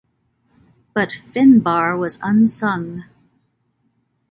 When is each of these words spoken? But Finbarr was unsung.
But 0.95 1.09
Finbarr 1.11 1.95
was 1.95 2.17
unsung. 2.23 3.03